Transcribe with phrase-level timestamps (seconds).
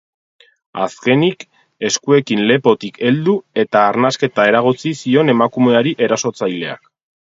[0.85, 1.45] Azkenik,
[1.91, 6.97] eskuekin lepotik heldu eta arnasketa eragotzi zion emakumeari erasotzaileak.